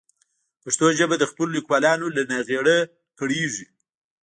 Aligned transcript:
پښتو 0.63 0.85
ژبه 0.99 1.15
د 1.19 1.23
خپلو 1.31 1.51
لیکوالانو 1.57 2.07
له 2.15 2.21
ناغېړۍ 2.31 2.79
کړېږي. 3.19 3.65